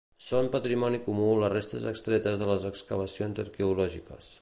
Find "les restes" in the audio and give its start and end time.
1.45-1.87